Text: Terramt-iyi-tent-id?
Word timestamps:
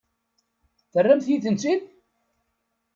Terramt-iyi-tent-id? 0.91 1.81